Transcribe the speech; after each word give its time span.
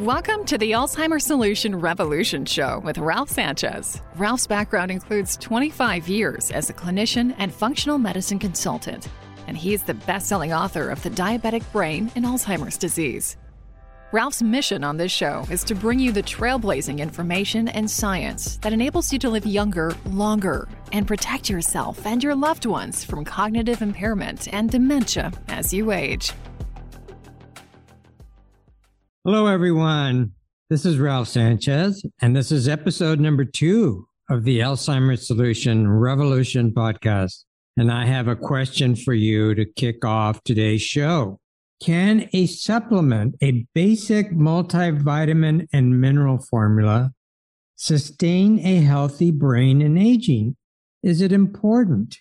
Welcome 0.00 0.46
to 0.46 0.56
the 0.56 0.70
Alzheimer's 0.70 1.26
Solution 1.26 1.78
Revolution 1.78 2.46
Show 2.46 2.80
with 2.82 2.96
Ralph 2.96 3.28
Sanchez. 3.28 4.00
Ralph's 4.16 4.46
background 4.46 4.90
includes 4.90 5.36
25 5.36 6.08
years 6.08 6.50
as 6.50 6.70
a 6.70 6.72
clinician 6.72 7.34
and 7.36 7.52
functional 7.52 7.98
medicine 7.98 8.38
consultant, 8.38 9.10
and 9.46 9.58
he's 9.58 9.82
the 9.82 9.92
best 9.92 10.26
selling 10.26 10.54
author 10.54 10.88
of 10.88 11.02
The 11.02 11.10
Diabetic 11.10 11.70
Brain 11.70 12.10
and 12.16 12.24
Alzheimer's 12.24 12.78
Disease. 12.78 13.36
Ralph's 14.10 14.40
mission 14.40 14.84
on 14.84 14.96
this 14.96 15.12
show 15.12 15.44
is 15.50 15.62
to 15.64 15.74
bring 15.74 15.98
you 15.98 16.12
the 16.12 16.22
trailblazing 16.22 16.98
information 16.98 17.68
and 17.68 17.90
science 17.90 18.56
that 18.62 18.72
enables 18.72 19.12
you 19.12 19.18
to 19.18 19.28
live 19.28 19.44
younger, 19.44 19.94
longer, 20.06 20.66
and 20.92 21.06
protect 21.06 21.50
yourself 21.50 22.06
and 22.06 22.24
your 22.24 22.34
loved 22.34 22.64
ones 22.64 23.04
from 23.04 23.22
cognitive 23.22 23.82
impairment 23.82 24.48
and 24.50 24.70
dementia 24.70 25.30
as 25.48 25.74
you 25.74 25.92
age. 25.92 26.32
Hello, 29.22 29.46
everyone. 29.46 30.32
This 30.70 30.86
is 30.86 30.98
Ralph 30.98 31.28
Sanchez, 31.28 32.02
and 32.22 32.34
this 32.34 32.50
is 32.50 32.66
episode 32.66 33.20
number 33.20 33.44
two 33.44 34.08
of 34.30 34.44
the 34.44 34.60
Alzheimer's 34.60 35.26
Solution 35.26 35.90
Revolution 35.90 36.72
podcast. 36.72 37.44
And 37.76 37.92
I 37.92 38.06
have 38.06 38.28
a 38.28 38.34
question 38.34 38.96
for 38.96 39.12
you 39.12 39.54
to 39.56 39.66
kick 39.66 40.06
off 40.06 40.42
today's 40.42 40.80
show. 40.80 41.38
Can 41.82 42.30
a 42.32 42.46
supplement, 42.46 43.34
a 43.42 43.66
basic 43.74 44.32
multivitamin 44.32 45.68
and 45.70 46.00
mineral 46.00 46.38
formula, 46.38 47.10
sustain 47.76 48.58
a 48.60 48.76
healthy 48.76 49.30
brain 49.30 49.82
in 49.82 49.98
aging? 49.98 50.56
Is 51.02 51.20
it 51.20 51.30
important? 51.30 52.16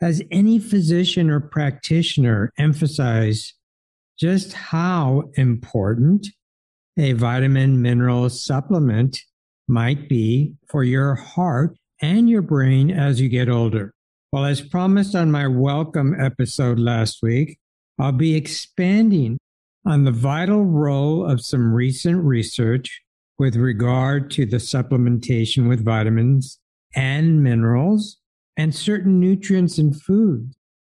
Has 0.00 0.20
any 0.32 0.58
physician 0.58 1.30
or 1.30 1.38
practitioner 1.38 2.52
emphasized 2.58 3.54
just 4.18 4.52
how 4.52 5.30
important 5.34 6.26
a 7.00 7.14
vitamin 7.14 7.80
mineral 7.80 8.28
supplement 8.28 9.18
might 9.66 10.06
be 10.06 10.52
for 10.68 10.84
your 10.84 11.14
heart 11.14 11.74
and 12.02 12.28
your 12.28 12.42
brain 12.42 12.90
as 12.90 13.18
you 13.18 13.26
get 13.26 13.48
older. 13.48 13.90
Well, 14.32 14.44
as 14.44 14.60
promised 14.60 15.14
on 15.14 15.30
my 15.30 15.46
welcome 15.46 16.14
episode 16.20 16.78
last 16.78 17.20
week, 17.22 17.58
I'll 17.98 18.12
be 18.12 18.36
expanding 18.36 19.38
on 19.86 20.04
the 20.04 20.10
vital 20.10 20.66
role 20.66 21.24
of 21.24 21.40
some 21.40 21.72
recent 21.72 22.22
research 22.22 23.00
with 23.38 23.56
regard 23.56 24.30
to 24.32 24.44
the 24.44 24.58
supplementation 24.58 25.70
with 25.70 25.82
vitamins 25.82 26.60
and 26.94 27.42
minerals 27.42 28.18
and 28.58 28.74
certain 28.74 29.18
nutrients 29.18 29.78
in 29.78 29.94
food 29.94 30.52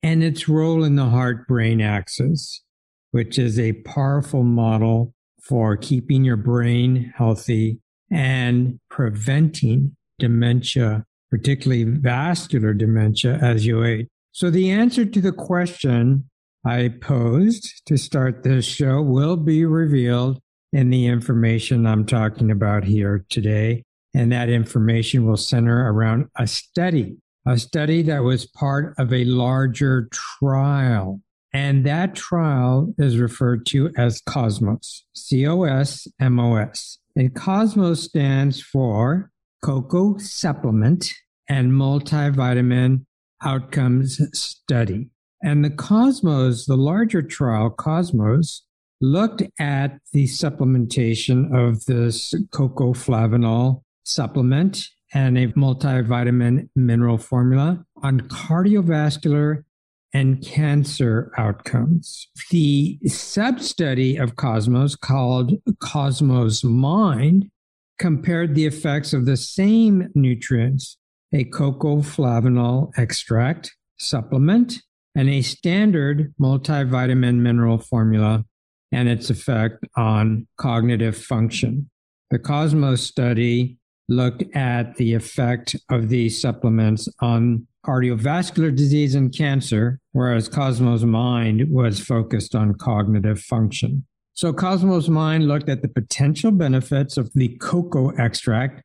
and 0.03 0.25
its 0.25 0.49
role 0.49 0.83
in 0.83 0.97
the 0.97 1.11
heart 1.11 1.47
brain 1.47 1.83
axis, 1.83 2.65
which 3.11 3.39
is 3.39 3.59
a 3.59 3.75
powerful 3.85 4.43
model 4.43 5.13
for 5.43 5.77
keeping 5.77 6.25
your 6.25 6.37
brain 6.37 7.13
healthy 7.17 7.79
and 8.11 8.79
preventing 8.91 9.97
dementia, 10.19 11.05
particularly 11.31 11.85
vascular 11.85 12.75
dementia 12.75 13.39
as 13.41 13.67
you 13.67 13.85
age. 13.85 14.07
So, 14.33 14.51
the 14.51 14.71
answer 14.71 15.05
to 15.05 15.21
the 15.21 15.33
question 15.33 16.29
I 16.65 16.89
posed 17.01 17.83
to 17.87 17.97
start 17.97 18.43
this 18.43 18.65
show 18.65 19.01
will 19.01 19.37
be 19.37 19.65
revealed 19.65 20.41
in 20.73 20.91
the 20.91 21.07
information 21.07 21.87
I'm 21.87 22.07
talking 22.07 22.51
about 22.51 22.85
here 22.85 23.25
today. 23.29 23.83
And 24.15 24.33
that 24.33 24.49
information 24.49 25.27
will 25.27 25.37
center 25.37 25.91
around 25.93 26.29
a 26.37 26.47
study, 26.47 27.17
a 27.47 27.59
study 27.59 28.03
that 28.03 28.23
was 28.23 28.47
part 28.47 28.95
of 28.99 29.13
a 29.13 29.25
larger 29.25 30.09
trial 30.13 31.21
and 31.53 31.85
that 31.85 32.15
trial 32.15 32.95
is 32.99 33.19
referred 33.19 33.67
to 33.67 33.91
as 33.97 34.23
COSMOS, 34.23 35.03
C 35.15 35.47
O 35.47 35.65
S 35.65 36.07
M 36.21 36.39
O 36.39 36.57
S. 36.57 36.99
And 37.17 37.35
COSMOS 37.35 37.99
stands 37.99 38.63
for 38.63 39.31
Cocoa 39.63 40.17
Supplement 40.19 41.13
and 41.49 41.73
Multivitamin 41.73 43.05
Outcomes 43.43 44.21
Study. 44.39 45.09
And 45.43 45.65
the 45.65 45.71
Cosmos, 45.71 46.67
the 46.67 46.77
larger 46.77 47.23
trial, 47.23 47.71
Cosmos, 47.71 48.63
looked 49.01 49.43
at 49.59 49.99
the 50.13 50.25
supplementation 50.25 51.53
of 51.53 51.85
this 51.87 52.35
cocoa 52.53 52.93
flavanol 52.93 53.83
supplement 54.05 54.87
and 55.15 55.39
a 55.39 55.47
multivitamin 55.49 56.69
mineral 56.77 57.19
formula 57.19 57.85
on 58.03 58.21
cardiovascular 58.21 59.65
and 60.13 60.45
cancer 60.45 61.33
outcomes. 61.39 62.29
The 62.51 62.99
sub 63.07 63.61
study 63.61 64.17
of 64.17 64.37
Cosmos, 64.37 64.97
called 64.97 65.53
Cosmos 65.81 66.65
Mind, 66.65 67.51
compared 67.99 68.55
the 68.55 68.67
effects 68.67 69.13
of 69.13 69.27
the 69.27 69.37
same 69.37 70.09
nutrients, 70.15 70.97
a 71.33 71.45
cocoa 71.45 71.99
flavanol 71.99 72.91
extract 72.97 73.77
supplement, 73.99 74.81
and 75.15 75.29
a 75.29 75.43
standard 75.43 76.33
multivitamin 76.41 77.37
mineral 77.37 77.79
formula, 77.79 78.45
and 78.93 79.09
its 79.09 79.31
effect 79.31 79.85
on 79.97 80.47
cognitive 80.57 81.17
function. 81.17 81.91
The 82.31 82.39
Cosmos 82.39 83.03
study 83.03 83.79
looked 84.09 84.43
at 84.57 84.97
the 84.97 85.15
effect 85.15 85.77
of 85.89 86.09
these 86.09 86.41
supplements 86.41 87.09
on 87.21 87.67
cardiovascular 87.87 88.75
disease 88.75 89.15
and 89.15 89.35
cancer, 89.35 89.99
whereas 90.13 90.49
Cosmos 90.49 91.03
Mind 91.03 91.71
was 91.71 92.01
focused 92.01 92.55
on 92.55 92.75
cognitive 92.75 93.41
function. 93.41 94.05
So 94.35 94.53
Cosmos 94.53 95.09
Mind 95.09 95.49
looked 95.49 95.69
at 95.69 95.83
the 95.83 95.89
potential 95.89 96.51
benefits 96.51 97.17
of 97.17 97.33
the 97.35 97.57
cocoa 97.59 98.11
extract 98.11 98.83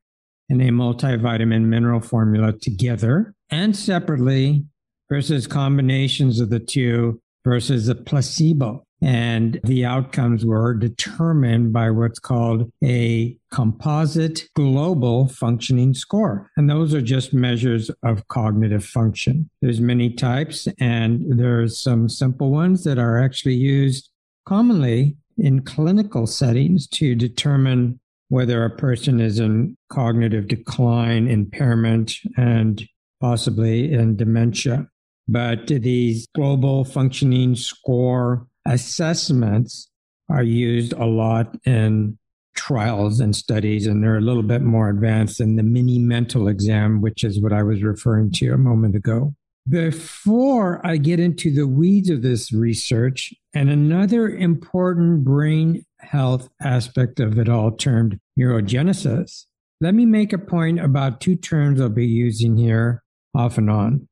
and 0.49 0.61
a 0.61 0.69
multivitamin 0.69 1.63
mineral 1.63 1.99
formula 1.99 2.53
together 2.53 3.33
and 3.49 3.75
separately 3.75 4.63
versus 5.09 5.47
combinations 5.47 6.39
of 6.39 6.49
the 6.49 6.59
two 6.59 7.21
versus 7.43 7.87
a 7.89 7.95
placebo 7.95 8.84
and 9.01 9.59
the 9.63 9.85
outcomes 9.85 10.45
were 10.45 10.73
determined 10.73 11.73
by 11.73 11.91
what's 11.91 12.19
called 12.19 12.71
a 12.83 13.37
composite 13.51 14.47
global 14.55 15.27
functioning 15.27 15.93
score. 15.93 16.49
And 16.57 16.69
those 16.69 16.93
are 16.93 17.01
just 17.01 17.33
measures 17.33 17.91
of 18.03 18.27
cognitive 18.29 18.85
function. 18.85 19.49
There's 19.61 19.81
many 19.81 20.13
types 20.13 20.67
and 20.79 21.39
there's 21.39 21.81
some 21.81 22.09
simple 22.09 22.51
ones 22.51 22.83
that 22.83 22.97
are 22.97 23.21
actually 23.21 23.55
used 23.55 24.09
commonly 24.45 25.17
in 25.37 25.61
clinical 25.63 26.27
settings 26.27 26.87
to 26.87 27.15
determine 27.15 27.99
whether 28.29 28.63
a 28.63 28.69
person 28.69 29.19
is 29.19 29.39
in 29.39 29.77
cognitive 29.89 30.47
decline, 30.47 31.27
impairment, 31.27 32.13
and 32.37 32.87
possibly 33.21 33.93
in 33.93 34.15
dementia. 34.15 34.87
But 35.27 35.67
these 35.67 36.27
global 36.35 36.85
functioning 36.85 37.55
score 37.55 38.47
assessments 38.65 39.89
are 40.29 40.43
used 40.43 40.93
a 40.93 41.05
lot 41.05 41.55
in 41.65 42.17
trials 42.55 43.19
and 43.19 43.35
studies, 43.35 43.85
and 43.85 44.03
they're 44.03 44.17
a 44.17 44.21
little 44.21 44.43
bit 44.43 44.61
more 44.61 44.89
advanced 44.89 45.37
than 45.37 45.55
the 45.55 45.63
mini 45.63 45.99
mental 45.99 46.47
exam, 46.47 47.01
which 47.01 47.23
is 47.23 47.41
what 47.41 47.53
I 47.53 47.63
was 47.63 47.83
referring 47.83 48.31
to 48.31 48.53
a 48.53 48.57
moment 48.57 48.95
ago. 48.95 49.35
Before 49.67 50.79
I 50.85 50.97
get 50.97 51.19
into 51.19 51.51
the 51.51 51.67
weeds 51.67 52.09
of 52.09 52.21
this 52.21 52.53
research, 52.53 53.33
and 53.53 53.69
another 53.69 54.29
important 54.29 55.23
brain 55.23 55.85
health 55.99 56.49
aspect 56.61 57.19
of 57.19 57.39
it 57.39 57.49
all 57.49 57.71
termed 57.71 58.19
neurogenesis, 58.39 59.45
let 59.81 59.93
me 59.93 60.05
make 60.05 60.33
a 60.33 60.37
point 60.37 60.79
about 60.79 61.19
two 61.19 61.35
terms 61.35 61.81
I'll 61.81 61.89
be 61.89 62.05
using 62.05 62.57
here 62.57 63.03
off 63.33 63.57
and 63.57 63.69
on 63.69 64.07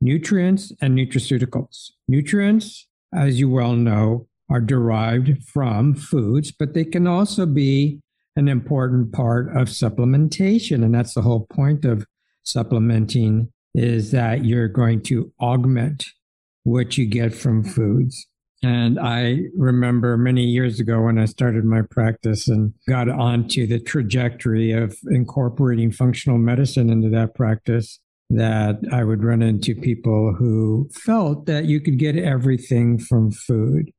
nutrients 0.00 0.72
and 0.80 0.98
nutraceuticals. 0.98 1.90
Nutrients 2.08 2.88
as 3.14 3.38
you 3.38 3.48
well 3.48 3.74
know, 3.74 4.26
are 4.50 4.60
derived 4.60 5.42
from 5.44 5.94
foods, 5.94 6.52
but 6.52 6.74
they 6.74 6.84
can 6.84 7.06
also 7.06 7.46
be 7.46 8.00
an 8.36 8.48
important 8.48 9.12
part 9.12 9.48
of 9.56 9.68
supplementation. 9.68 10.84
And 10.84 10.94
that's 10.94 11.14
the 11.14 11.22
whole 11.22 11.46
point 11.50 11.84
of 11.84 12.06
supplementing 12.42 13.52
is 13.74 14.10
that 14.10 14.44
you're 14.44 14.68
going 14.68 15.02
to 15.02 15.32
augment 15.40 16.06
what 16.64 16.98
you 16.98 17.06
get 17.06 17.34
from 17.34 17.64
foods. 17.64 18.26
And 18.62 19.00
I 19.00 19.40
remember 19.56 20.16
many 20.16 20.44
years 20.44 20.78
ago 20.78 21.02
when 21.02 21.18
I 21.18 21.24
started 21.24 21.64
my 21.64 21.82
practice 21.82 22.46
and 22.46 22.72
got 22.88 23.08
onto 23.08 23.66
the 23.66 23.80
trajectory 23.80 24.70
of 24.70 24.96
incorporating 25.10 25.90
functional 25.90 26.38
medicine 26.38 26.88
into 26.88 27.08
that 27.10 27.34
practice 27.34 27.98
that 28.32 28.76
I 28.90 29.04
would 29.04 29.22
run 29.22 29.42
into 29.42 29.74
people 29.74 30.34
who 30.38 30.88
felt 30.92 31.46
that 31.46 31.66
you 31.66 31.80
could 31.80 31.98
get 31.98 32.16
everything 32.16 32.98
from 32.98 33.30
food 33.30 33.90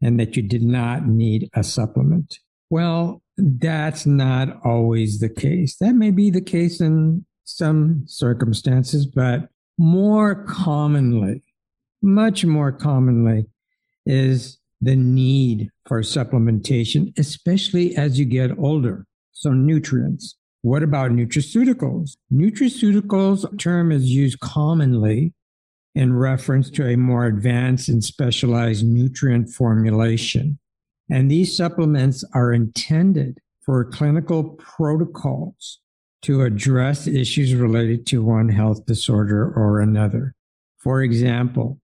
and 0.00 0.18
that 0.18 0.36
you 0.36 0.42
did 0.42 0.62
not 0.62 1.06
need 1.06 1.50
a 1.54 1.62
supplement. 1.62 2.38
Well, 2.70 3.22
that's 3.36 4.06
not 4.06 4.58
always 4.64 5.20
the 5.20 5.28
case. 5.28 5.76
That 5.76 5.94
may 5.94 6.10
be 6.10 6.30
the 6.30 6.40
case 6.40 6.80
in 6.80 7.26
some 7.44 8.04
circumstances, 8.06 9.06
but 9.06 9.48
more 9.76 10.44
commonly, 10.44 11.42
much 12.00 12.44
more 12.44 12.72
commonly, 12.72 13.46
is 14.06 14.58
the 14.80 14.96
need 14.96 15.70
for 15.86 16.00
supplementation, 16.00 17.16
especially 17.18 17.96
as 17.96 18.18
you 18.18 18.24
get 18.24 18.58
older. 18.58 19.06
So 19.32 19.52
nutrients. 19.52 20.36
What 20.64 20.82
about 20.82 21.10
nutraceuticals? 21.10 22.16
Nutraceuticals 22.32 23.58
term 23.58 23.92
is 23.92 24.06
used 24.06 24.40
commonly 24.40 25.34
in 25.94 26.14
reference 26.14 26.70
to 26.70 26.86
a 26.86 26.96
more 26.96 27.26
advanced 27.26 27.90
and 27.90 28.02
specialized 28.02 28.82
nutrient 28.82 29.50
formulation. 29.50 30.58
And 31.10 31.30
these 31.30 31.54
supplements 31.54 32.24
are 32.32 32.50
intended 32.50 33.40
for 33.60 33.84
clinical 33.84 34.52
protocols 34.52 35.80
to 36.22 36.40
address 36.40 37.06
issues 37.06 37.52
related 37.52 38.06
to 38.06 38.24
one 38.24 38.48
health 38.48 38.86
disorder 38.86 39.52
or 39.54 39.80
another. 39.80 40.34
For 40.78 41.02
example, 41.02 41.78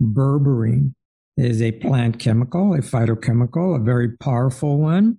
berberine 0.00 0.94
is 1.36 1.60
a 1.60 1.72
plant 1.72 2.18
chemical, 2.18 2.72
a 2.72 2.78
phytochemical, 2.78 3.76
a 3.76 3.84
very 3.84 4.16
powerful 4.16 4.78
one. 4.78 5.18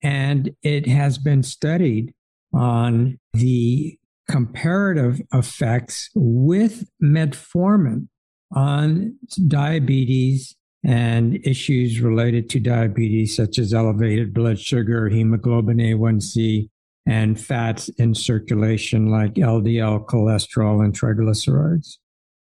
And 0.00 0.54
it 0.62 0.86
has 0.86 1.18
been 1.18 1.42
studied 1.42 2.12
on 2.56 3.18
the 3.34 3.98
comparative 4.28 5.20
effects 5.32 6.10
with 6.14 6.88
metformin 7.02 8.08
on 8.52 9.16
diabetes 9.46 10.56
and 10.82 11.38
issues 11.44 12.00
related 12.00 12.48
to 12.50 12.60
diabetes, 12.60 13.36
such 13.36 13.58
as 13.58 13.74
elevated 13.74 14.32
blood 14.32 14.58
sugar, 14.58 15.08
hemoglobin 15.08 15.78
A1C, 15.78 16.68
and 17.06 17.40
fats 17.40 17.88
in 17.90 18.14
circulation 18.14 19.10
like 19.10 19.34
LDL 19.34 20.06
cholesterol 20.06 20.84
and 20.84 20.98
triglycerides. 20.98 21.98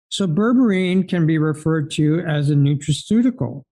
So, 0.10 0.28
berberine 0.28 1.08
can 1.08 1.26
be 1.26 1.38
referred 1.38 1.90
to 1.92 2.20
as 2.20 2.50
a 2.50 2.56
nutraceutical, 2.56 3.64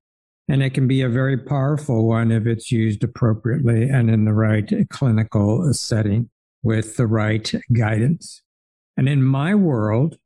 and 0.47 0.63
it 0.63 0.73
can 0.73 0.87
be 0.87 1.01
a 1.01 1.09
very 1.09 1.37
powerful 1.37 2.07
one 2.07 2.31
if 2.31 2.47
it's 2.47 2.71
used 2.71 3.03
appropriately 3.03 3.83
and 3.83 4.09
in 4.09 4.25
the 4.25 4.33
right 4.33 4.71
clinical 4.89 5.71
setting 5.73 6.30
with 6.63 6.97
the 6.97 7.07
right 7.07 7.51
guidance. 7.73 8.41
And 8.97 9.07
in 9.09 9.23
my 9.23 9.55
world, 9.55 10.17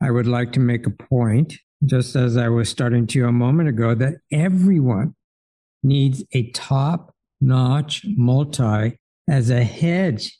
I 0.00 0.10
would 0.10 0.26
like 0.26 0.52
to 0.52 0.60
make 0.60 0.86
a 0.86 0.90
point, 0.90 1.54
just 1.84 2.16
as 2.16 2.36
I 2.36 2.48
was 2.48 2.68
starting 2.68 3.06
to 3.08 3.26
a 3.26 3.32
moment 3.32 3.68
ago, 3.68 3.94
that 3.94 4.14
everyone 4.30 5.14
needs 5.82 6.24
a 6.32 6.50
top 6.50 7.14
notch 7.40 8.04
multi 8.16 8.98
as 9.28 9.50
a 9.50 9.64
hedge 9.64 10.38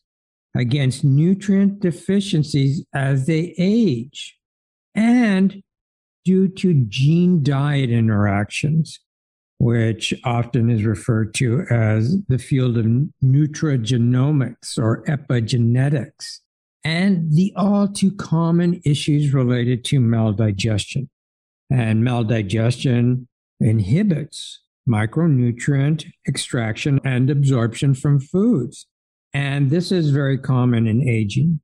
against 0.57 1.05
nutrient 1.05 1.81
deficiencies 1.81 2.85
as 2.95 3.27
they 3.27 3.55
age 3.59 4.37
and 4.95 5.63
due 6.25 6.49
to 6.49 6.85
gene 6.89 7.43
diet 7.43 7.91
interactions 7.91 9.01
which 9.63 10.13
often 10.25 10.69
is 10.69 10.83
referred 10.83 11.33
to 11.33 11.65
as 11.71 12.19
the 12.27 12.37
field 12.37 12.77
of 12.77 12.85
nutrigenomics 13.23 14.77
or 14.77 15.05
epigenetics, 15.05 16.41
and 16.83 17.31
the 17.31 17.53
all 17.55 17.87
too 17.87 18.11
common 18.11 18.81
issues 18.85 19.33
related 19.33 19.85
to 19.85 20.01
maldigestion. 20.01 21.09
And 21.71 22.03
maldigestion 22.03 23.29
inhibits 23.61 24.63
micronutrient 24.89 26.07
extraction 26.27 26.99
and 27.05 27.31
absorption 27.31 27.95
from 27.95 28.19
foods. 28.19 28.89
And 29.33 29.71
this 29.71 29.93
is 29.93 30.11
very 30.11 30.39
common 30.39 30.89
in 30.89 31.09
aging. 31.09 31.61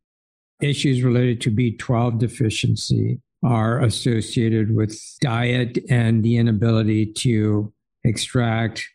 Issues 0.63 1.03
related 1.03 1.41
to 1.41 1.51
B12 1.51 2.21
deficiency 2.21 3.19
are 3.43 3.81
associated 3.81 4.77
with 4.77 4.97
diet 5.21 5.79
and 5.91 6.23
the 6.23 6.37
inability 6.37 7.05
to 7.05 7.73
extract 8.05 8.87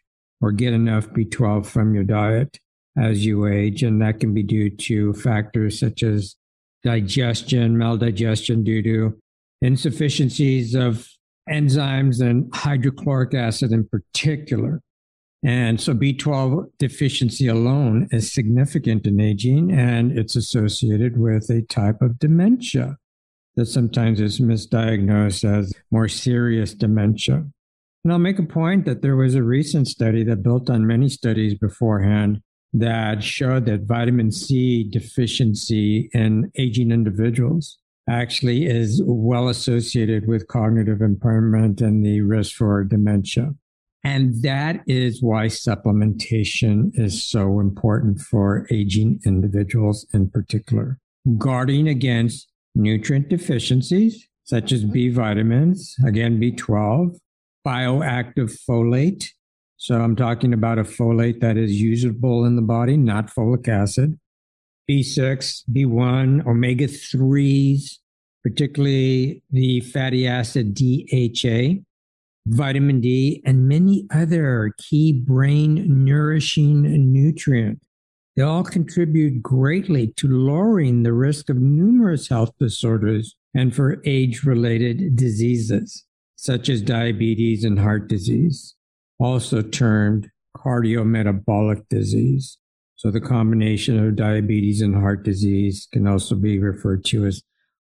or 0.42 0.52
get 0.52 0.74
enough 0.74 1.08
B12 1.10 1.66
from 1.66 1.96
your 1.96 2.04
diet 2.04 2.60
as 2.98 3.26
you 3.26 3.48
age. 3.48 3.84
And 3.84 4.02
that 4.02 4.20
can 4.20 4.34
be 4.34 4.44
due 4.44 4.70
to 4.70 5.14
factors 5.14 5.80
such 5.80 6.04
as 6.04 6.36
digestion, 6.84 7.78
maldigestion 7.78 8.64
due 8.64 8.84
to 8.84 9.18
insufficiencies 9.62 10.76
of 10.76 11.08
enzymes 11.50 12.22
and 12.22 12.54
hydrochloric 12.54 13.34
acid 13.34 13.72
in 13.72 13.88
particular. 13.88 14.82
And 15.46 15.80
so 15.80 15.94
B12 15.94 16.68
deficiency 16.80 17.48
alone 17.48 18.08
is 18.12 18.34
significant 18.34 19.06
in 19.06 19.20
aging 19.20 19.72
and 19.72 20.18
it's 20.18 20.36
associated 20.36 21.18
with 21.18 21.50
a 21.50 21.64
type 21.64 22.02
of 22.02 22.18
dementia 22.20 22.98
that 23.56 23.66
sometimes 23.66 24.20
is 24.20 24.40
misdiagnosed 24.40 25.44
as 25.44 25.74
more 25.92 26.08
serious 26.08 26.74
dementia. 26.74 27.46
And 28.04 28.12
I'll 28.12 28.20
make 28.20 28.40
a 28.40 28.44
point 28.44 28.86
that 28.86 29.02
there 29.02 29.16
was 29.16 29.34
a 29.36 29.44
recent 29.44 29.88
study 29.88 30.24
that 30.26 30.44
built 30.44 30.70
on 30.70 30.86
many 30.86 31.08
studies 31.08 31.56
beforehand 31.56 32.42
that 32.74 33.24
showed 33.24 33.66
that 33.66 33.84
vitamin 33.84 34.32
C 34.32 34.84
deficiency 34.90 36.10
in 36.14 36.52
aging 36.58 36.92
individuals 36.92 37.78
actually 38.10 38.66
is 38.66 39.02
well 39.06 39.48
associated 39.48 40.28
with 40.28 40.48
cognitive 40.48 41.02
impairment 41.02 41.80
and 41.80 42.06
the 42.06 42.22
risk 42.22 42.56
for 42.56 42.84
dementia. 42.84 43.54
And 44.04 44.42
that 44.42 44.82
is 44.86 45.24
why 45.24 45.46
supplementation 45.46 46.92
is 46.96 47.24
so 47.24 47.62
important 47.62 48.20
for 48.20 48.68
aging 48.70 49.22
individuals 49.26 50.06
in 50.14 50.30
particular. 50.30 51.00
Guarding 51.38 51.88
against 51.88 52.50
nutrient 52.76 53.30
deficiencies, 53.30 54.28
such 54.44 54.74
as 54.74 54.84
B 54.84 55.08
vitamins, 55.08 55.96
again, 56.06 56.38
B12, 56.38 57.18
bioactive 57.65 58.57
folate. 58.68 59.25
So 59.77 60.00
I'm 60.00 60.15
talking 60.15 60.54
about 60.54 60.80
a 60.80 60.83
folate 60.83 61.42
that 61.42 61.57
is 61.57 61.81
usable 61.81 62.45
in 62.45 62.56
the 62.56 62.62
body, 62.62 62.98
not 62.98 63.27
folic 63.27 63.68
acid. 63.68 64.19
B6, 64.89 65.63
B1, 65.71 66.45
omega 66.45 66.88
3s, 66.88 67.98
particularly 68.44 69.42
the 69.51 69.80
fatty 69.80 70.27
acid 70.27 70.74
DHA, 70.74 71.81
vitamin 72.48 73.00
D, 73.00 73.42
and 73.45 73.68
many 73.68 74.06
other 74.13 74.74
key 74.77 75.13
brain 75.13 76.04
nourishing 76.04 76.81
nutrients. 77.13 77.86
They 78.36 78.42
all 78.44 78.63
contribute 78.63 79.42
greatly 79.42 80.07
to 80.18 80.27
lowering 80.27 81.04
the 81.04 81.13
risk 81.13 81.50
of 81.50 81.57
numerous 81.57 82.27
health 82.27 82.51
disorders 82.59 83.36
and 83.54 83.74
for 83.74 84.01
age 84.06 84.44
related 84.44 85.16
diseases 85.16 86.04
such 86.44 86.68
as 86.68 86.81
diabetes 86.81 87.63
and 87.63 87.80
heart 87.80 88.10
disease, 88.10 88.75
also 89.18 89.62
termed 89.62 90.30
cardiometabolic 90.57 91.88
disease. 91.90 92.57
So 92.97 93.12
the 93.12 93.21
combination 93.21 93.97
of 93.97 94.18
diabetes 94.18 94.81
and 94.81 94.94
heart 94.94 95.23
disease 95.23 95.88
can 95.94 96.06
also 96.06 96.35
be 96.35 96.59
referred 96.59 97.06
to 97.06 97.26
as 97.26 97.44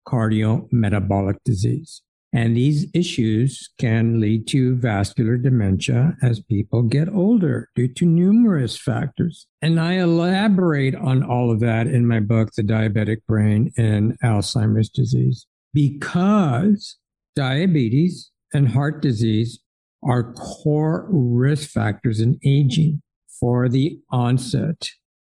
cardiometabolic 0.08 1.36
disease. 1.44 2.00
And 2.32 2.56
these 2.56 2.86
issues 2.94 3.68
can 3.78 4.20
lead 4.20 4.46
to 4.48 4.76
vascular 4.76 5.36
dementia 5.36 6.16
as 6.22 6.40
people 6.40 6.82
get 6.82 7.10
older 7.10 7.68
due 7.74 7.88
to 7.88 8.06
numerous 8.06 8.78
factors. 8.78 9.46
And 9.60 9.78
I 9.78 9.94
elaborate 9.98 10.94
on 10.94 11.22
all 11.22 11.50
of 11.50 11.60
that 11.60 11.88
in 11.88 12.08
my 12.08 12.20
book, 12.20 12.52
The 12.56 12.62
Diabetic 12.62 13.18
Brain 13.28 13.70
and 13.76 14.18
Alzheimer's 14.24 14.88
Disease, 14.88 15.46
because 15.74 16.96
diabetes 17.34 18.30
and 18.56 18.68
heart 18.68 19.00
disease 19.00 19.60
are 20.02 20.32
core 20.32 21.06
risk 21.10 21.70
factors 21.70 22.20
in 22.20 22.38
aging 22.44 23.02
for 23.38 23.68
the 23.68 24.00
onset 24.10 24.90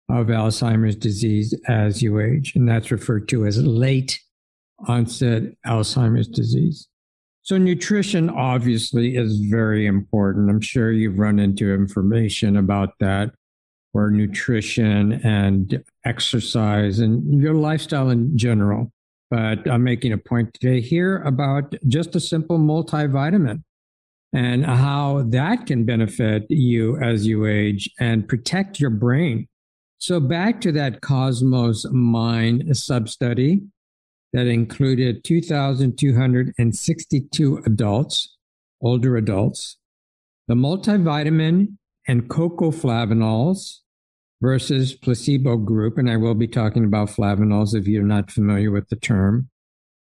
of 0.10 0.28
Alzheimer's 0.28 0.96
disease 0.96 1.60
as 1.68 2.02
you 2.02 2.20
age. 2.20 2.56
And 2.56 2.68
that's 2.68 2.92
referred 2.92 3.28
to 3.30 3.46
as 3.46 3.64
late 3.64 4.20
onset 4.88 5.44
Alzheimer's 5.66 6.28
disease. 6.28 6.88
So, 7.42 7.58
nutrition 7.58 8.30
obviously 8.30 9.18
is 9.18 9.40
very 9.40 9.86
important. 9.86 10.50
I'm 10.50 10.62
sure 10.62 10.94
you've 10.94 11.20
run 11.20 11.40
into 11.40 11.74
information 11.74 12.56
about 12.56 12.98
that, 13.00 13.34
where 13.92 14.10
nutrition 14.10 15.14
and 15.26 15.84
exercise 16.06 17.00
and 17.00 17.42
your 17.42 17.54
lifestyle 17.54 18.10
in 18.10 18.38
general 18.38 18.93
but 19.34 19.68
I'm 19.68 19.84
making 19.84 20.14
a 20.14 20.18
point 20.20 20.54
today 20.54 20.80
here 20.80 21.18
about 21.24 21.74
just 21.88 22.16
a 22.16 22.20
simple 22.20 22.60
multivitamin 22.60 23.64
and 24.32 24.64
how 24.64 25.24
that 25.30 25.66
can 25.66 25.86
benefit 25.86 26.46
you 26.52 26.98
as 26.98 27.26
you 27.26 27.48
age 27.48 27.90
and 28.00 28.30
protect 28.30 28.80
your 28.80 28.92
brain. 28.92 29.48
So, 29.98 30.20
back 30.20 30.62
to 30.62 30.72
that 30.74 31.02
Cosmos 31.02 31.88
Mind 31.92 32.78
sub 32.78 33.10
study 33.10 33.64
that 34.34 34.46
included 34.46 35.24
2,262 35.24 37.64
adults, 37.66 38.38
older 38.82 39.18
adults, 39.18 39.78
the 40.48 40.54
multivitamin 40.54 41.76
and 42.08 42.30
cocoa 42.30 42.70
cocoflavanols 42.70 43.80
versus 44.44 44.94
placebo 44.94 45.56
group. 45.56 45.98
And 45.98 46.10
I 46.10 46.18
will 46.18 46.36
be 46.36 46.50
talking 46.50 46.84
about 46.84 47.08
flavanols 47.08 47.74
if 47.74 47.88
you're 47.88 48.04
not 48.04 48.30
familiar 48.30 48.72
with 48.72 48.90
the 48.90 48.98
term, 48.98 49.50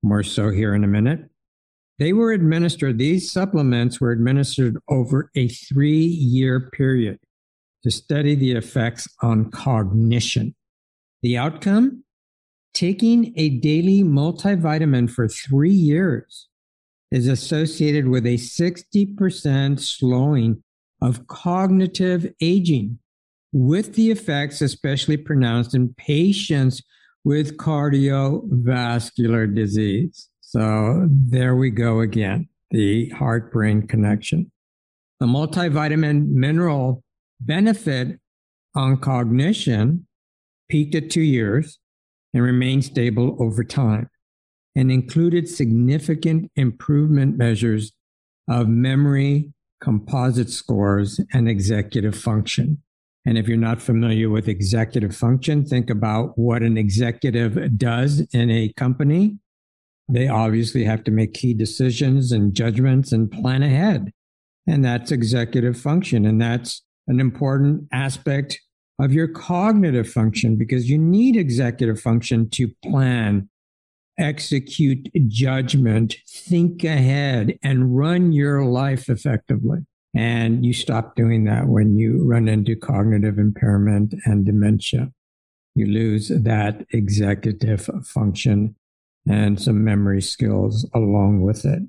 more 0.02 0.22
so 0.22 0.48
here 0.48 0.74
in 0.74 0.82
a 0.82 0.88
minute. 0.88 1.28
They 1.98 2.14
were 2.14 2.32
administered, 2.32 2.96
these 2.96 3.30
supplements 3.30 4.00
were 4.00 4.12
administered 4.12 4.78
over 4.88 5.30
a 5.36 5.48
three 5.48 6.06
year 6.06 6.70
period 6.70 7.18
to 7.82 7.90
study 7.90 8.34
the 8.34 8.52
effects 8.52 9.06
on 9.20 9.50
cognition. 9.50 10.54
The 11.22 11.36
outcome? 11.36 12.04
Taking 12.72 13.34
a 13.36 13.50
daily 13.50 14.02
multivitamin 14.02 15.10
for 15.10 15.28
three 15.28 15.74
years 15.74 16.48
is 17.10 17.26
associated 17.26 18.08
with 18.08 18.24
a 18.24 18.36
60% 18.36 19.80
slowing 19.80 20.62
of 21.02 21.26
cognitive 21.26 22.32
aging, 22.40 23.00
with 23.52 23.94
the 23.94 24.10
effects 24.10 24.60
especially 24.60 25.16
pronounced 25.16 25.74
in 25.74 25.94
patients 25.94 26.82
with 27.24 27.56
cardiovascular 27.56 29.54
disease. 29.54 30.28
So 30.40 31.08
there 31.10 31.56
we 31.56 31.70
go 31.70 32.00
again, 32.00 32.48
the 32.70 33.08
heart 33.10 33.52
brain 33.52 33.86
connection. 33.86 34.50
The 35.20 35.26
multivitamin 35.26 36.28
mineral 36.28 37.04
benefit 37.40 38.18
on 38.74 38.96
cognition 38.98 40.06
peaked 40.68 40.94
at 40.94 41.10
two 41.10 41.20
years 41.20 41.78
and 42.32 42.42
remained 42.42 42.84
stable 42.84 43.36
over 43.40 43.64
time 43.64 44.08
and 44.76 44.90
included 44.90 45.48
significant 45.48 46.50
improvement 46.56 47.36
measures 47.36 47.92
of 48.48 48.68
memory, 48.68 49.52
composite 49.80 50.50
scores, 50.50 51.20
and 51.32 51.48
executive 51.48 52.16
function. 52.16 52.82
And 53.26 53.36
if 53.36 53.46
you're 53.46 53.58
not 53.58 53.82
familiar 53.82 54.30
with 54.30 54.48
executive 54.48 55.14
function, 55.14 55.64
think 55.64 55.90
about 55.90 56.38
what 56.38 56.62
an 56.62 56.78
executive 56.78 57.76
does 57.76 58.20
in 58.32 58.50
a 58.50 58.72
company. 58.76 59.38
They 60.08 60.26
obviously 60.26 60.84
have 60.84 61.04
to 61.04 61.10
make 61.10 61.34
key 61.34 61.54
decisions 61.54 62.32
and 62.32 62.54
judgments 62.54 63.12
and 63.12 63.30
plan 63.30 63.62
ahead. 63.62 64.12
And 64.66 64.84
that's 64.84 65.12
executive 65.12 65.78
function. 65.78 66.24
And 66.24 66.40
that's 66.40 66.82
an 67.08 67.20
important 67.20 67.88
aspect 67.92 68.58
of 68.98 69.12
your 69.12 69.28
cognitive 69.28 70.08
function 70.08 70.56
because 70.56 70.90
you 70.90 70.98
need 70.98 71.36
executive 71.36 72.00
function 72.00 72.48
to 72.50 72.68
plan, 72.84 73.48
execute 74.18 75.08
judgment, 75.28 76.16
think 76.28 76.84
ahead, 76.84 77.58
and 77.62 77.96
run 77.96 78.32
your 78.32 78.64
life 78.64 79.08
effectively. 79.08 79.86
And 80.14 80.64
you 80.64 80.72
stop 80.72 81.14
doing 81.14 81.44
that 81.44 81.68
when 81.68 81.96
you 81.96 82.24
run 82.24 82.48
into 82.48 82.74
cognitive 82.74 83.38
impairment 83.38 84.14
and 84.24 84.44
dementia. 84.44 85.12
You 85.74 85.86
lose 85.86 86.28
that 86.28 86.84
executive 86.92 87.88
function 88.04 88.74
and 89.28 89.60
some 89.60 89.84
memory 89.84 90.22
skills 90.22 90.88
along 90.94 91.42
with 91.42 91.64
it. 91.64 91.82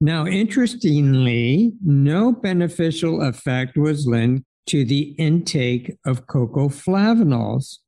Now, 0.00 0.26
interestingly, 0.26 1.74
no 1.84 2.32
beneficial 2.32 3.22
effect 3.22 3.76
was 3.76 4.06
linked 4.06 4.44
to 4.66 4.84
the 4.84 5.14
intake 5.18 5.96
of 6.04 6.26
cocoa 6.26 6.68
flavanols. 6.68 7.78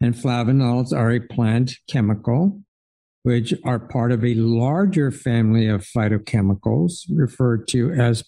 And 0.00 0.14
flavanols 0.14 0.96
are 0.96 1.10
a 1.10 1.20
plant 1.20 1.72
chemical, 1.88 2.62
which 3.24 3.52
are 3.64 3.78
part 3.78 4.12
of 4.12 4.24
a 4.24 4.34
larger 4.34 5.10
family 5.10 5.66
of 5.66 5.82
phytochemicals 5.82 7.04
referred 7.10 7.68
to 7.68 7.90
as 7.90 8.22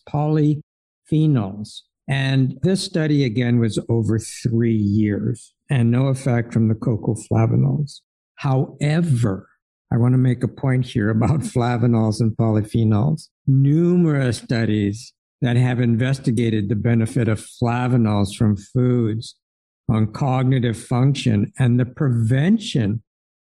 polyphenols. 1.13 1.83
And 2.09 2.59
this 2.63 2.83
study 2.83 3.25
again 3.25 3.59
was 3.59 3.79
over 3.89 4.19
three 4.19 4.77
years 4.77 5.55
and 5.71 5.91
no 5.91 6.07
effect 6.09 6.53
from 6.53 6.69
the 6.69 6.75
cocoa 6.75 7.15
flavanols. 7.15 8.01
However, 8.37 9.49
I 9.93 9.99
want 9.99 10.15
to 10.15 10.19
make 10.19 10.43
a 10.43 10.49
point 10.49 10.87
here 10.87 11.11
about 11.11 11.41
flavanols 11.41 12.21
and 12.21 12.37
polyphenols. 12.37 13.29
Numerous 13.47 14.39
studies 14.39 15.13
that 15.41 15.57
have 15.57 15.81
investigated 15.81 16.69
the 16.69 16.77
benefit 16.77 17.29
of 17.29 17.45
flavanols 17.63 18.35
from 18.35 18.57
foods 18.57 19.37
on 19.89 20.13
cognitive 20.13 20.79
function 20.79 21.53
and 21.59 21.79
the 21.79 21.85
prevention 21.85 23.03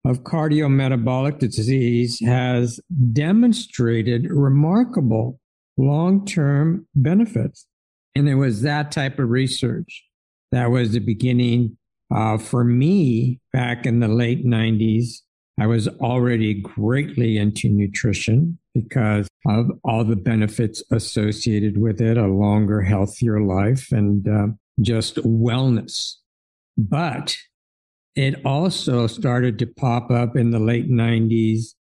of 0.04 0.25
cardiometabolic 0.25 1.38
disease 1.38 2.19
has 2.21 2.81
demonstrated 3.12 4.26
remarkable 4.28 5.38
long 5.82 6.24
term 6.24 6.86
benefits. 6.94 7.66
And 8.14 8.28
it 8.28 8.36
was 8.36 8.62
that 8.62 8.92
type 8.92 9.18
of 9.18 9.30
research 9.30 10.04
that 10.52 10.70
was 10.70 10.92
the 10.92 11.00
beginning 11.00 11.76
uh, 12.14 12.38
for 12.38 12.62
me 12.62 13.40
back 13.52 13.86
in 13.86 14.00
the 14.00 14.08
late 14.08 14.46
90s. 14.46 15.16
I 15.58 15.66
was 15.66 15.88
already 15.88 16.54
greatly 16.54 17.38
into 17.38 17.68
nutrition 17.68 18.58
because 18.74 19.28
of 19.46 19.70
all 19.84 20.04
the 20.04 20.16
benefits 20.16 20.82
associated 20.90 21.78
with 21.78 22.00
it 22.00 22.16
a 22.16 22.26
longer, 22.26 22.82
healthier 22.82 23.40
life 23.40 23.92
and 23.92 24.28
uh, 24.28 24.46
just 24.80 25.16
wellness. 25.16 26.14
But 26.76 27.36
it 28.14 28.44
also 28.44 29.06
started 29.06 29.58
to 29.58 29.66
pop 29.66 30.10
up 30.10 30.36
in 30.36 30.50
the 30.50 30.58
late 30.58 30.90
90s 30.90 31.74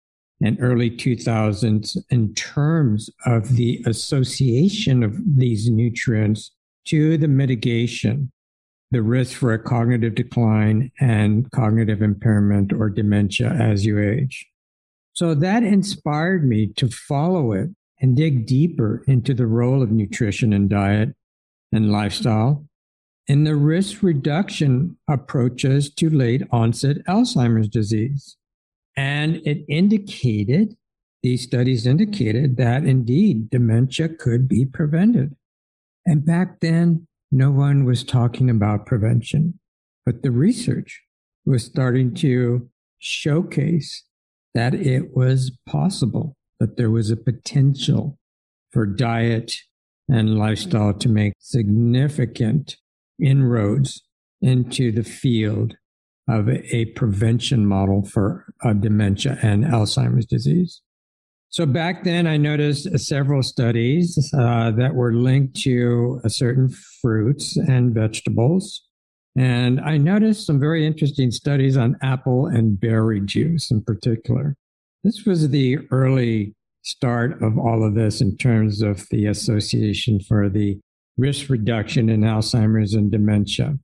and 0.41 0.57
early 0.61 0.89
2000s 0.89 1.97
in 2.09 2.33
terms 2.33 3.09
of 3.25 3.55
the 3.55 3.83
association 3.85 5.03
of 5.03 5.17
these 5.37 5.69
nutrients 5.69 6.51
to 6.85 7.17
the 7.17 7.27
mitigation, 7.27 8.31
the 8.91 9.01
risk 9.01 9.37
for 9.37 9.53
a 9.53 9.59
cognitive 9.59 10.15
decline 10.15 10.91
and 10.99 11.51
cognitive 11.51 12.01
impairment 12.01 12.71
or 12.73 12.89
dementia 12.89 13.49
as 13.49 13.85
you 13.85 13.99
age. 13.99 14.47
So 15.13 15.35
that 15.35 15.63
inspired 15.63 16.47
me 16.47 16.67
to 16.77 16.87
follow 16.87 17.51
it 17.51 17.69
and 17.99 18.15
dig 18.15 18.45
deeper 18.45 19.03
into 19.07 19.33
the 19.33 19.47
role 19.47 19.83
of 19.83 19.91
nutrition 19.91 20.53
and 20.53 20.69
diet 20.69 21.13
and 21.71 21.91
lifestyle 21.91 22.65
in 23.29 23.43
the 23.43 23.55
risk 23.55 24.01
reduction 24.01 24.97
approaches 25.07 25.93
to 25.93 26.09
late 26.09 26.41
onset 26.51 26.97
Alzheimer's 27.05 27.67
disease. 27.67 28.35
And 28.99 29.37
it 29.45 29.63
indicated, 29.69 30.75
these 31.23 31.43
studies 31.43 31.87
indicated 31.87 32.57
that 32.57 32.83
indeed 32.83 33.49
dementia 33.49 34.09
could 34.09 34.45
be 34.45 34.65
prevented. 34.65 35.37
And 36.05 36.25
back 36.25 36.59
then, 36.59 37.07
no 37.31 37.49
one 37.49 37.85
was 37.85 38.03
talking 38.03 38.49
about 38.49 38.85
prevention, 38.85 39.57
but 40.05 40.21
the 40.21 40.31
research 40.31 41.01
was 41.45 41.63
starting 41.63 42.13
to 42.15 42.69
showcase 42.97 44.03
that 44.53 44.73
it 44.73 45.15
was 45.15 45.57
possible, 45.65 46.35
that 46.59 46.75
there 46.75 46.91
was 46.91 47.09
a 47.09 47.15
potential 47.15 48.19
for 48.73 48.85
diet 48.85 49.53
and 50.09 50.37
lifestyle 50.37 50.93
to 50.95 51.07
make 51.07 51.35
significant 51.39 52.75
inroads 53.17 54.01
into 54.41 54.91
the 54.91 55.03
field 55.05 55.77
of 56.29 56.47
a 56.49 56.85
prevention 56.95 57.65
model 57.65 58.05
for 58.05 58.45
uh, 58.63 58.73
dementia 58.73 59.37
and 59.41 59.65
Alzheimer's 59.65 60.25
disease. 60.25 60.81
So 61.49 61.65
back 61.65 62.03
then, 62.03 62.27
I 62.27 62.37
noticed 62.37 62.99
several 62.99 63.41
studies 63.41 64.31
uh, 64.37 64.71
that 64.71 64.93
were 64.93 65.13
linked 65.13 65.59
to 65.63 66.21
certain 66.27 66.69
fruits 67.01 67.57
and 67.57 67.93
vegetables 67.93 68.83
and 69.39 69.79
I 69.79 69.97
noticed 69.97 70.45
some 70.45 70.59
very 70.59 70.85
interesting 70.85 71.31
studies 71.31 71.77
on 71.77 71.97
apple 72.01 72.47
and 72.47 72.79
berry 72.79 73.21
juice 73.21 73.71
in 73.71 73.81
particular. 73.81 74.55
This 75.03 75.23
was 75.25 75.49
the 75.49 75.77
early 75.91 76.55
start 76.81 77.41
of 77.41 77.57
all 77.57 77.85
of 77.85 77.95
this 77.95 78.19
in 78.19 78.35
terms 78.35 78.81
of 78.81 79.07
the 79.11 79.27
association 79.27 80.19
for 80.19 80.49
the 80.49 80.79
risk 81.17 81.49
reduction 81.49 82.09
in 82.09 82.21
Alzheimer's 82.21 82.93
and 82.93 83.11
dementia. 83.11 83.77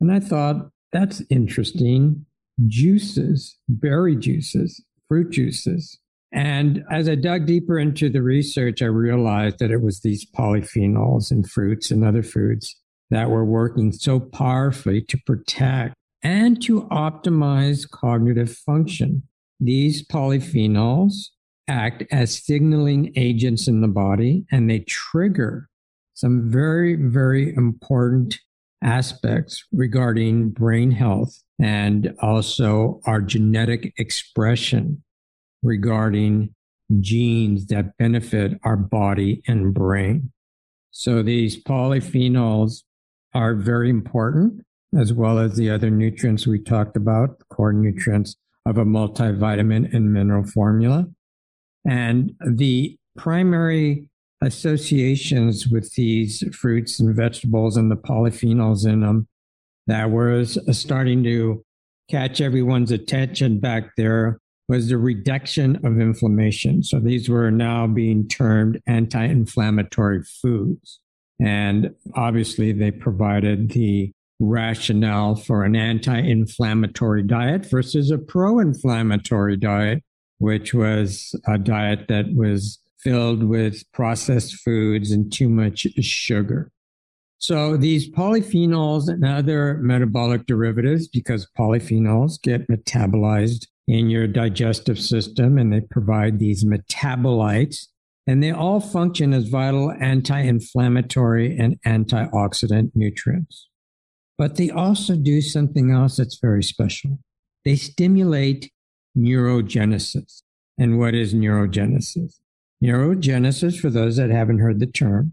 And 0.00 0.12
I 0.12 0.20
thought, 0.20 0.68
that's 0.92 1.22
interesting. 1.30 2.24
Juices, 2.66 3.56
berry 3.68 4.16
juices, 4.16 4.82
fruit 5.08 5.30
juices. 5.30 5.98
And 6.32 6.84
as 6.90 7.08
I 7.08 7.14
dug 7.14 7.46
deeper 7.46 7.78
into 7.78 8.10
the 8.10 8.22
research, 8.22 8.82
I 8.82 8.86
realized 8.86 9.58
that 9.60 9.70
it 9.70 9.80
was 9.80 10.00
these 10.00 10.26
polyphenols 10.30 11.30
in 11.30 11.44
fruits 11.44 11.90
and 11.90 12.04
other 12.04 12.22
foods 12.22 12.76
that 13.10 13.30
were 13.30 13.44
working 13.44 13.92
so 13.92 14.20
powerfully 14.20 15.00
to 15.02 15.18
protect 15.24 15.94
and 16.22 16.60
to 16.62 16.82
optimize 16.90 17.88
cognitive 17.88 18.54
function. 18.54 19.22
These 19.60 20.06
polyphenols 20.06 21.28
act 21.68 22.04
as 22.10 22.44
signaling 22.44 23.12
agents 23.16 23.68
in 23.68 23.80
the 23.80 23.88
body 23.88 24.44
and 24.50 24.68
they 24.68 24.80
trigger 24.80 25.68
some 26.14 26.50
very, 26.50 26.96
very 26.96 27.54
important 27.54 28.38
aspects 28.82 29.64
regarding 29.72 30.50
brain 30.50 30.90
health 30.90 31.42
and 31.60 32.14
also 32.20 33.00
our 33.06 33.20
genetic 33.20 33.92
expression 33.98 35.02
regarding 35.62 36.54
genes 37.00 37.66
that 37.66 37.96
benefit 37.98 38.58
our 38.64 38.76
body 38.76 39.42
and 39.46 39.74
brain. 39.74 40.32
So 40.90 41.22
these 41.22 41.62
polyphenols 41.62 42.82
are 43.34 43.54
very 43.54 43.90
important, 43.90 44.64
as 44.96 45.12
well 45.12 45.38
as 45.38 45.56
the 45.56 45.70
other 45.70 45.90
nutrients 45.90 46.46
we 46.46 46.60
talked 46.60 46.96
about, 46.96 47.42
core 47.50 47.72
nutrients 47.72 48.36
of 48.64 48.78
a 48.78 48.84
multivitamin 48.84 49.92
and 49.94 50.12
mineral 50.12 50.44
formula. 50.44 51.06
And 51.88 52.32
the 52.40 52.96
primary 53.16 54.08
associations 54.40 55.66
with 55.68 55.92
these 55.94 56.44
fruits 56.54 57.00
and 57.00 57.14
vegetables 57.14 57.76
and 57.76 57.90
the 57.90 57.96
polyphenols 57.96 58.86
in 58.86 59.00
them 59.00 59.26
that 59.86 60.10
was 60.10 60.58
uh, 60.68 60.72
starting 60.72 61.24
to 61.24 61.64
catch 62.10 62.40
everyone's 62.40 62.92
attention 62.92 63.58
back 63.58 63.96
there 63.96 64.38
was 64.68 64.88
the 64.88 64.98
reduction 64.98 65.76
of 65.84 65.98
inflammation. 65.98 66.82
So 66.82 67.00
these 67.00 67.28
were 67.28 67.50
now 67.50 67.86
being 67.86 68.28
termed 68.28 68.80
anti 68.86 69.24
inflammatory 69.24 70.22
foods. 70.22 71.00
And 71.40 71.94
obviously, 72.14 72.72
they 72.72 72.90
provided 72.90 73.70
the 73.70 74.12
rationale 74.40 75.34
for 75.34 75.64
an 75.64 75.74
anti 75.74 76.18
inflammatory 76.18 77.22
diet 77.22 77.66
versus 77.66 78.10
a 78.10 78.18
pro 78.18 78.58
inflammatory 78.58 79.56
diet, 79.56 80.02
which 80.38 80.74
was 80.74 81.34
a 81.46 81.58
diet 81.58 82.08
that 82.08 82.34
was 82.34 82.78
filled 83.00 83.44
with 83.44 83.82
processed 83.92 84.54
foods 84.56 85.10
and 85.10 85.32
too 85.32 85.48
much 85.48 85.86
sugar. 86.00 86.70
So 87.38 87.76
these 87.76 88.10
polyphenols 88.10 89.08
and 89.08 89.24
other 89.24 89.78
metabolic 89.80 90.46
derivatives, 90.46 91.06
because 91.06 91.48
polyphenols 91.56 92.42
get 92.42 92.68
metabolized 92.68 93.66
in 93.86 94.10
your 94.10 94.26
digestive 94.26 94.98
system 94.98 95.56
and 95.56 95.72
they 95.72 95.80
provide 95.80 96.38
these 96.38 96.64
metabolites, 96.64 97.86
and 98.26 98.42
they 98.42 98.50
all 98.50 98.80
function 98.80 99.32
as 99.32 99.48
vital 99.48 99.92
anti 100.00 100.40
inflammatory 100.40 101.56
and 101.56 101.80
antioxidant 101.86 102.90
nutrients. 102.94 103.68
But 104.36 104.56
they 104.56 104.70
also 104.70 105.16
do 105.16 105.40
something 105.40 105.90
else 105.90 106.16
that's 106.16 106.38
very 106.40 106.62
special. 106.62 107.18
They 107.64 107.76
stimulate 107.76 108.70
neurogenesis. 109.16 110.42
And 110.76 110.98
what 110.98 111.14
is 111.14 111.34
neurogenesis? 111.34 112.34
Neurogenesis, 112.82 113.78
for 113.78 113.90
those 113.90 114.16
that 114.16 114.30
haven't 114.30 114.60
heard 114.60 114.78
the 114.78 114.86
term, 114.86 115.32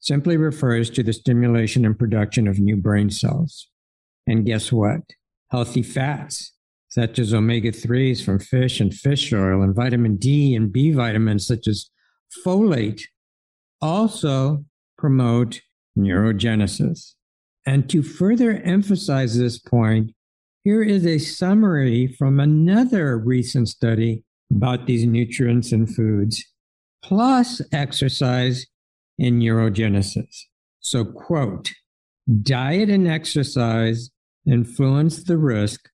simply 0.00 0.36
refers 0.36 0.90
to 0.90 1.02
the 1.02 1.12
stimulation 1.12 1.84
and 1.84 1.98
production 1.98 2.46
of 2.46 2.58
new 2.58 2.76
brain 2.76 3.10
cells. 3.10 3.68
And 4.26 4.46
guess 4.46 4.70
what? 4.70 5.00
Healthy 5.50 5.82
fats, 5.82 6.52
such 6.88 7.18
as 7.18 7.34
omega 7.34 7.72
3s 7.72 8.24
from 8.24 8.38
fish 8.38 8.80
and 8.80 8.94
fish 8.94 9.32
oil, 9.32 9.62
and 9.62 9.74
vitamin 9.74 10.16
D 10.16 10.54
and 10.54 10.72
B 10.72 10.92
vitamins, 10.92 11.46
such 11.46 11.66
as 11.66 11.90
folate, 12.44 13.02
also 13.80 14.64
promote 14.96 15.60
neurogenesis. 15.98 17.14
And 17.66 17.88
to 17.90 18.02
further 18.02 18.52
emphasize 18.58 19.38
this 19.38 19.58
point, 19.58 20.12
here 20.64 20.82
is 20.82 21.06
a 21.06 21.18
summary 21.18 22.06
from 22.06 22.40
another 22.40 23.18
recent 23.18 23.68
study 23.68 24.24
about 24.50 24.86
these 24.86 25.06
nutrients 25.06 25.72
and 25.72 25.92
foods, 25.94 26.44
plus 27.04 27.60
exercise 27.70 28.66
in 29.18 29.38
neurogenesis. 29.38 30.44
So, 30.80 31.04
quote, 31.04 31.70
diet 32.42 32.88
and 32.88 33.06
exercise 33.06 34.10
influence 34.46 35.22
the 35.24 35.36
risk 35.36 35.90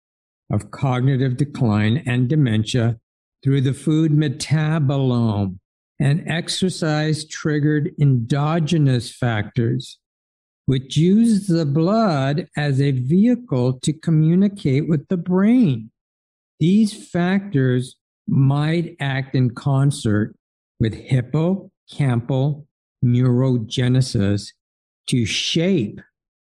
of 0.52 0.70
cognitive 0.70 1.36
decline 1.36 2.02
and 2.06 2.28
dementia 2.28 2.98
through 3.42 3.60
the 3.62 3.74
food 3.74 4.12
metabolome 4.12 5.58
and 6.00 6.22
exercise 6.28 7.26
triggered 7.26 7.90
endogenous 8.00 9.12
factors, 9.12 9.98
which 10.66 10.96
use 10.96 11.48
the 11.48 11.66
blood 11.66 12.46
as 12.56 12.80
a 12.80 12.92
vehicle 12.92 13.80
to 13.80 13.92
communicate 13.92 14.88
with 14.88 15.08
the 15.08 15.16
brain. 15.16 15.90
These 16.60 17.08
factors 17.08 17.96
might 18.28 18.96
act 19.00 19.34
in 19.34 19.50
concert 19.50 20.36
with 20.80 21.06
hippocampal 21.08 22.64
neurogenesis 23.04 24.48
to 25.06 25.24
shape 25.26 26.00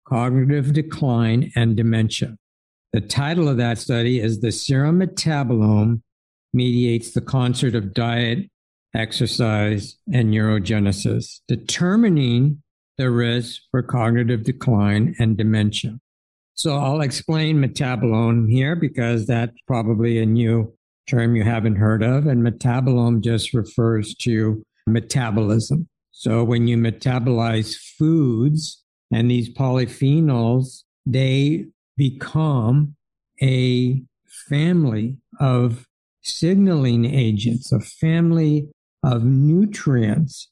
cognitive 0.08 0.74
decline 0.74 1.52
and 1.56 1.76
dementia. 1.76 2.38
The 2.94 3.02
title 3.02 3.50
of 3.50 3.58
that 3.58 3.78
study 3.78 4.20
is 4.20 4.40
The 4.40 4.52
Serum 4.52 5.00
Metabolome 5.00 6.02
Mediates 6.54 7.12
the 7.12 7.22
Concert 7.22 7.76
of 7.76 7.94
Diet, 7.94 8.50
Exercise, 8.96 9.98
and 10.14 10.34
Neurogenesis, 10.34 11.42
Determining 11.48 12.64
the 12.98 13.12
Risk 13.12 13.62
for 13.70 13.84
Cognitive 13.84 14.44
Decline 14.44 15.16
and 15.20 15.38
Dementia. 15.38 16.00
So 16.56 16.76
I'll 16.78 17.02
explain 17.02 17.62
metabolome 17.62 18.50
here 18.50 18.76
because 18.76 19.28
that's 19.28 19.56
probably 19.68 20.20
a 20.20 20.26
new 20.26 20.74
term 21.08 21.36
you 21.36 21.44
haven't 21.44 21.78
heard 21.78 22.04
of. 22.04 22.28
And 22.28 22.46
metabolome 22.46 23.22
just 23.22 23.54
refers 23.54 24.14
to 24.16 24.64
metabolism. 24.86 25.88
So 26.12 26.44
when 26.44 26.68
you 26.68 26.78
metabolize 26.78 27.76
foods 27.76 28.84
and 29.12 29.30
these 29.30 29.54
polyphenols, 29.54 30.84
they 31.06 31.68
become 31.96 32.96
a 33.42 34.02
family 34.50 35.18
of 35.40 35.86
signaling 36.22 37.06
agents, 37.06 37.72
a 37.72 37.80
family 37.80 38.68
of 39.04 39.24
nutrients 39.24 40.50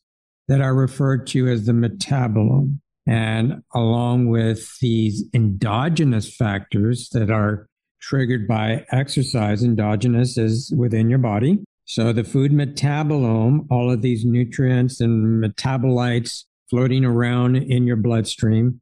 that 0.48 0.62
are 0.62 0.76
referred 0.76 1.28
to 1.28 1.48
as 1.48 1.66
the 1.66 1.72
metabolome. 1.72 2.80
And 3.08 3.62
along 3.74 4.28
with 4.28 4.80
these 4.80 5.24
endogenous 5.34 6.34
factors 6.34 7.10
that 7.10 7.30
are 7.30 7.68
triggered 8.06 8.48
by 8.48 8.86
exercise, 8.92 9.64
endogenous 9.64 10.38
is 10.38 10.72
within 10.78 11.10
your 11.10 11.20
body. 11.20 11.64
So 11.86 12.14
the 12.14 12.24
food 12.24 12.52
metabolome, 12.52 13.66
all 13.72 13.92
of 13.92 14.04
these 14.04 14.24
nutrients 14.24 15.02
and 15.02 15.44
metabolites 15.44 16.44
floating 16.70 17.04
around 17.04 17.56
in 17.56 17.88
your 17.88 17.96
bloodstream, 17.96 18.82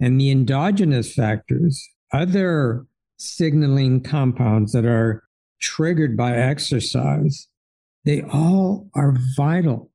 and 0.00 0.20
the 0.20 0.30
endogenous 0.30 1.14
factors, 1.14 1.88
other 2.12 2.84
signaling 3.16 4.02
compounds 4.02 4.72
that 4.72 4.84
are 4.84 5.22
triggered 5.60 6.16
by 6.16 6.36
exercise, 6.36 7.46
they 8.04 8.22
all 8.22 8.88
are 8.94 9.16
vital, 9.36 9.90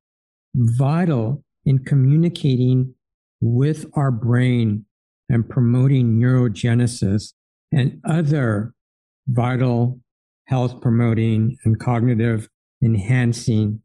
vital 0.56 1.44
in 1.66 1.80
communicating 1.80 2.94
with 3.42 3.86
our 3.94 4.12
brain 4.12 4.86
and 5.30 5.48
promoting 5.50 6.20
neurogenesis 6.20 7.34
and 7.72 8.00
other 8.06 8.74
vital 9.28 10.00
health 10.46 10.82
promoting 10.82 11.58
and 11.64 11.80
cognitive 11.80 12.50
enhancing 12.84 13.82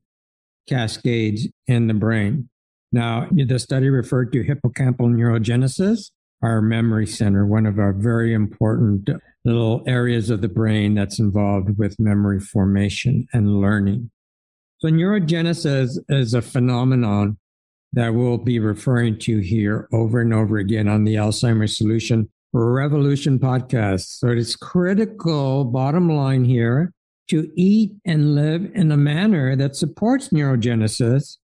cascades 0.69 1.47
in 1.67 1.87
the 1.87 1.95
brain. 1.95 2.49
Now, 2.93 3.29
the 3.31 3.59
study 3.59 3.89
referred 3.91 4.33
to 4.33 4.45
hippocampal 4.45 5.01
neurogenesis, 5.01 6.11
our 6.43 6.63
memory 6.63 7.07
center, 7.07 7.47
one 7.47 7.67
of 7.67 7.79
our 7.79 7.93
very 7.93 8.33
important 8.33 9.11
little 9.45 9.83
areas 9.87 10.31
of 10.31 10.41
the 10.41 10.49
brain 10.49 10.95
that's 10.95 11.19
involved 11.19 11.77
with 11.77 11.99
memory 11.99 12.41
formation 12.41 13.27
and 13.33 13.61
learning. 13.61 14.11
So, 14.79 14.89
neurogenesis 14.89 15.99
is 16.09 16.35
a 16.35 16.43
phenomenon 16.43 17.39
that 17.93 18.15
we'll 18.15 18.39
be 18.39 18.59
referring 18.59 19.19
to 19.21 19.39
here 19.39 19.89
over 19.93 20.21
and 20.21 20.33
over 20.33 20.59
again 20.59 20.89
on 20.89 21.05
the 21.05 21.15
Alzheimer's 21.15 21.77
Solution 21.77 22.29
Revolution 22.57 23.41
podcast. 23.41 24.19
So 24.19 24.29
it's 24.29 24.55
critical, 24.55 25.65
bottom 25.65 26.09
line 26.09 26.45
here, 26.45 26.93
to 27.29 27.51
eat 27.57 27.95
and 28.05 28.37
live 28.37 28.71
in 28.75 28.93
a 28.93 28.97
manner 28.97 29.57
that 29.57 29.75
supports 29.75 30.29
neurogenesis 30.29 31.39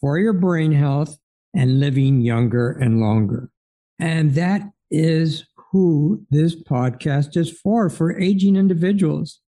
for 0.00 0.18
your 0.18 0.32
brain 0.32 0.70
health 0.70 1.18
and 1.52 1.80
living 1.80 2.20
younger 2.20 2.70
and 2.70 3.00
longer. 3.00 3.50
And 3.98 4.34
that 4.36 4.62
is 4.88 5.44
who 5.72 6.24
this 6.30 6.54
podcast 6.54 7.36
is 7.36 7.50
for, 7.50 7.90
for 7.90 8.16
aging 8.16 8.54
individuals, 8.54 9.40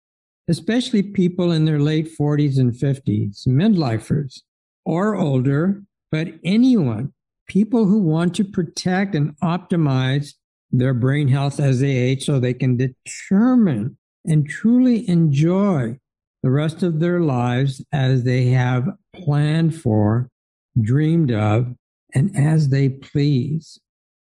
especially 0.48 1.02
people 1.02 1.52
in 1.52 1.66
their 1.66 1.80
late 1.80 2.08
40s 2.18 2.58
and 2.58 2.72
50s, 2.72 3.46
midlifers 3.46 4.40
or 4.86 5.14
older, 5.14 5.82
but 6.10 6.28
anyone, 6.42 7.12
people 7.48 7.84
who 7.84 7.98
want 7.98 8.34
to 8.36 8.44
protect 8.44 9.14
and 9.14 9.38
optimize 9.40 10.34
their 10.72 10.94
brain 10.94 11.28
health 11.28 11.60
as 11.60 11.80
they 11.80 11.94
age 11.94 12.24
so 12.24 12.40
they 12.40 12.54
can 12.54 12.76
determine 12.76 13.96
and 14.24 14.48
truly 14.48 15.08
enjoy 15.08 15.98
the 16.42 16.50
rest 16.50 16.82
of 16.82 16.98
their 16.98 17.20
lives 17.20 17.84
as 17.92 18.24
they 18.24 18.46
have 18.46 18.88
planned 19.14 19.74
for, 19.76 20.28
dreamed 20.80 21.30
of, 21.30 21.74
and 22.14 22.36
as 22.36 22.70
they 22.70 22.88
please. 22.88 23.78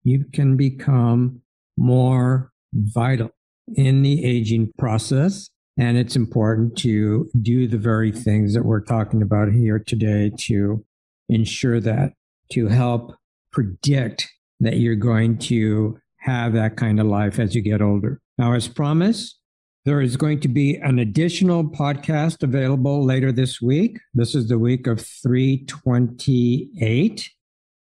You 0.04 0.26
can 0.32 0.56
become 0.56 1.42
more 1.78 2.52
vital 2.74 3.32
in 3.76 4.04
the 4.04 4.24
aging 4.24 4.72
process. 4.78 5.50
And 5.78 5.98
it's 5.98 6.16
important 6.16 6.78
to 6.78 7.30
do 7.42 7.68
the 7.68 7.78
very 7.78 8.12
things 8.12 8.54
that 8.54 8.64
we're 8.64 8.82
talking 8.82 9.22
about 9.22 9.52
here 9.52 9.80
today 9.80 10.32
to 10.42 10.86
ensure 11.28 11.82
that, 11.82 12.14
to 12.52 12.68
help 12.68 13.16
predict 13.52 14.30
that 14.60 14.78
you're 14.78 14.96
going 14.96 15.38
to 15.38 16.00
have 16.26 16.54
that 16.54 16.76
kind 16.76 17.00
of 17.00 17.06
life 17.06 17.38
as 17.38 17.54
you 17.54 17.62
get 17.62 17.84
older. 17.84 18.20
Now, 18.38 18.54
as 18.54 18.68
promised, 18.68 19.40
There 19.86 20.02
is 20.02 20.18
going 20.18 20.40
to 20.40 20.48
be 20.48 20.78
an 20.78 20.98
additional 20.98 21.64
podcast 21.64 22.42
available 22.42 23.06
later 23.06 23.32
this 23.32 23.62
week. 23.62 24.00
This 24.16 24.34
is 24.34 24.48
the 24.48 24.58
week 24.58 24.88
of 24.88 25.00
328. 25.00 27.30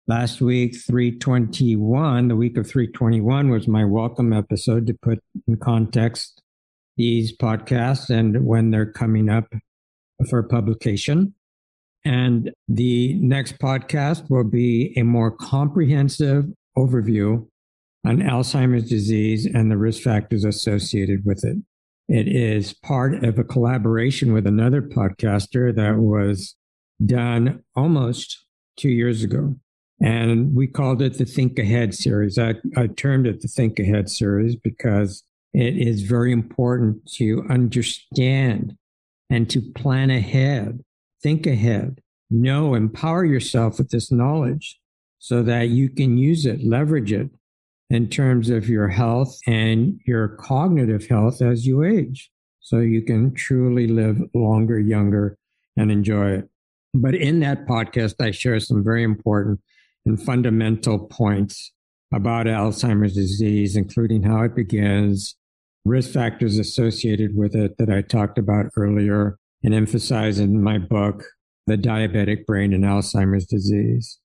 Last 0.07 0.43
week, 0.43 0.77
321, 0.77 2.29
the 2.29 2.37
week 2.37 2.59
of 2.59 2.67
321 2.67 3.49
was 3.49 3.67
my 3.67 3.87
welcome 3.87 4.35
episode 4.35 4.87
to 4.88 4.95
put 5.01 5.21
in 5.47 5.57
context 5.57 6.43
these 6.99 7.35
podcasts 7.35 8.11
and 8.11 8.45
when 8.45 8.71
they're 8.71 8.93
coming 8.93 9.31
up 9.31 9.51
for 10.29 10.43
publication. 10.43 11.33
And 12.05 12.53
the 12.69 13.14
next 13.14 13.59
podcast 13.59 14.29
will 14.29 14.45
be 14.45 14.93
a 14.99 15.05
more 15.05 15.31
comprehensive 15.31 16.45
overview 16.77 17.47
on 18.09 18.21
Alzheimer's 18.21 18.88
disease 18.88 19.47
and 19.47 19.71
the 19.71 19.77
risk 19.77 20.03
factors 20.03 20.44
associated 20.44 21.27
with 21.27 21.44
it. 21.44 21.59
It 22.09 22.27
is 22.27 22.73
part 22.73 23.23
of 23.23 23.38
a 23.38 23.44
collaboration 23.44 24.33
with 24.33 24.47
another 24.47 24.81
podcaster 24.81 25.75
that 25.77 25.99
was 25.99 26.57
done 27.05 27.62
almost 27.77 28.47
two 28.79 28.88
years 28.88 29.23
ago. 29.23 29.57
And 30.01 30.55
we 30.55 30.66
called 30.66 31.03
it 31.03 31.18
the 31.18 31.27
Think 31.27 31.59
Ahead 31.59 31.94
series. 31.94 32.38
I, 32.38 32.55
I 32.77 32.87
termed 32.87 33.27
it 33.27 33.42
the 33.42 33.49
Think 33.49 33.79
Ahead 33.79 34.09
series 34.09 34.57
because 34.57 35.23
it 35.53 35.77
is 35.77 36.03
very 36.03 36.33
important 36.33 37.05
to 37.16 37.44
understand 37.51 38.75
and 39.29 39.51
to 39.51 39.61
plan 39.61 40.09
ahead, 40.09 40.83
think 41.23 41.47
ahead, 41.47 42.01
know, 42.31 42.75
empower 42.75 43.27
yourself 43.27 43.77
with 43.77 43.90
this 43.90 44.11
knowledge 44.11 44.81
so 45.18 45.42
that 45.42 45.68
you 45.68 45.90
can 45.90 46.16
use 46.16 46.47
it, 46.47 46.64
leverage 46.64 47.12
it 47.12 47.29
in 47.90 48.09
terms 48.09 48.51
of 48.51 48.68
your 48.68 48.88
health 48.88 49.38
and 49.46 49.98
your 50.07 50.29
cognitive 50.29 51.07
health 51.07 51.40
as 51.40 51.66
you 51.66 51.83
age. 51.83 52.31
So 52.61 52.81
you 52.81 53.03
can 53.03 53.35
truly 53.35 53.87
live 53.87 54.20
longer, 54.35 54.79
younger, 54.79 55.38
and 55.77 55.90
enjoy 55.90 56.33
it. 56.33 56.48
But 56.92 57.14
in 57.14 57.40
that 57.40 57.66
podcast, 57.66 58.14
I 58.20 58.31
share 58.31 58.61
some 58.61 58.85
very 58.85 59.03
important 59.03 59.61
and 60.05 60.20
fundamental 60.22 60.98
points 60.98 61.72
about 62.12 62.46
Alzheimer's 62.46 63.14
disease, 63.14 63.77
including 63.77 64.22
how 64.22 64.42
it 64.42 64.55
begins, 64.55 65.37
risk 65.85 66.11
factors 66.11 66.59
associated 66.59 67.37
with 67.37 67.55
it 67.55 67.77
that 67.79 67.90
I 67.90 68.03
talked 68.03 68.38
about 68.38 68.66
earlier, 68.77 69.38
and 69.62 69.74
emphasize 69.74 70.38
in 70.38 70.62
my 70.62 70.79
book, 70.79 71.24
The 71.66 71.77
Diabetic 71.77 72.46
Brain 72.46 72.72
and 72.72 72.85
Alzheimer's 72.85 73.46
Disease, 73.46 74.18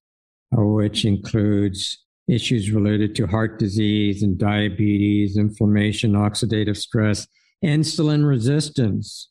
uh, 0.56 0.64
which 0.64 1.04
includes 1.04 2.04
issues 2.28 2.70
related 2.70 3.14
to 3.16 3.26
heart 3.26 3.58
disease 3.58 4.22
and 4.22 4.38
diabetes, 4.38 5.36
inflammation, 5.36 6.12
oxidative 6.12 6.76
stress, 6.76 7.26
insulin 7.64 8.26
resistance, 8.26 9.30